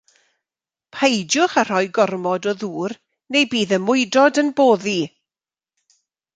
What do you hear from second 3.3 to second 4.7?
neu bydd y mwydod yn